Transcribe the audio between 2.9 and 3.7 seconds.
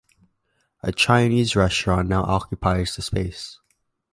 the space.